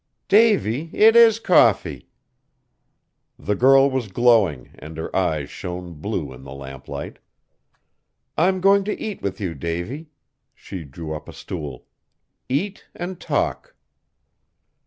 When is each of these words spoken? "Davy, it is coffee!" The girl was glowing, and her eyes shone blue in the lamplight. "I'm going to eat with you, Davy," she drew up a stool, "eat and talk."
"Davy, 0.29 0.89
it 0.93 1.15
is 1.15 1.37
coffee!" 1.39 2.09
The 3.37 3.53
girl 3.53 3.87
was 3.87 4.07
glowing, 4.07 4.71
and 4.79 4.97
her 4.97 5.15
eyes 5.15 5.51
shone 5.51 5.93
blue 5.93 6.33
in 6.33 6.41
the 6.41 6.53
lamplight. 6.55 7.19
"I'm 8.35 8.61
going 8.61 8.83
to 8.85 8.99
eat 8.99 9.21
with 9.21 9.39
you, 9.39 9.53
Davy," 9.53 10.09
she 10.55 10.85
drew 10.85 11.13
up 11.13 11.29
a 11.29 11.33
stool, 11.33 11.85
"eat 12.49 12.87
and 12.95 13.19
talk." 13.19 13.75